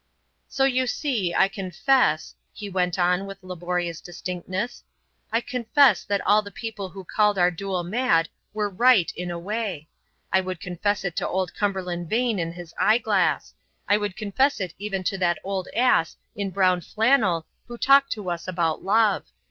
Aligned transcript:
"So 0.47 0.63
you 0.63 0.87
see 0.87 1.31
I 1.35 1.47
confess" 1.47 2.33
he 2.51 2.69
went 2.71 2.97
on 2.97 3.27
with 3.27 3.43
laborious 3.43 4.01
distinctness 4.01 4.83
"I 5.31 5.41
confess 5.41 6.03
that 6.05 6.25
all 6.25 6.41
the 6.41 6.49
people 6.49 6.89
who 6.89 7.03
called 7.05 7.37
our 7.37 7.51
duel 7.51 7.83
mad 7.83 8.27
were 8.51 8.67
right 8.67 9.13
in 9.15 9.29
a 9.29 9.37
way. 9.37 9.89
I 10.33 10.41
would 10.41 10.59
confess 10.59 11.05
it 11.05 11.15
to 11.17 11.27
old 11.27 11.53
Cumberland 11.53 12.09
Vane 12.09 12.39
and 12.39 12.55
his 12.55 12.73
eye 12.79 12.97
glass. 12.97 13.53
I 13.87 13.97
would 13.97 14.17
confess 14.17 14.59
it 14.59 14.73
even 14.79 15.03
to 15.03 15.19
that 15.19 15.37
old 15.43 15.67
ass 15.75 16.17
in 16.35 16.49
brown 16.49 16.81
flannel 16.81 17.45
who 17.67 17.77
talked 17.77 18.11
to 18.13 18.31
us 18.31 18.47
about 18.47 18.81
Love. 18.83 19.25